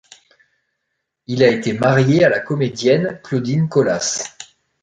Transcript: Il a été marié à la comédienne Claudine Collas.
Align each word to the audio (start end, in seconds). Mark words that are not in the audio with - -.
Il 1.27 1.43
a 1.43 1.47
été 1.51 1.73
marié 1.73 2.23
à 2.25 2.29
la 2.29 2.39
comédienne 2.39 3.19
Claudine 3.23 3.69
Collas. 3.69 4.35